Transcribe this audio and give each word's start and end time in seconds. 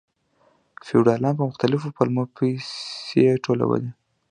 فیوډالانو 0.85 1.37
په 1.39 1.43
مختلفو 1.49 1.93
پلمو 1.97 2.23
پیسې 2.37 3.25
ټولولې. 3.45 3.91